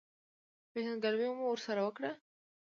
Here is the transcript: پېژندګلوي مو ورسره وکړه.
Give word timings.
پېژندګلوي 0.71 1.27
مو 1.37 1.45
ورسره 1.51 1.81
وکړه. 1.83 2.11